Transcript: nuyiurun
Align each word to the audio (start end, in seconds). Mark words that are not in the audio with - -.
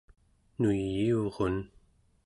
nuyiurun 0.59 1.55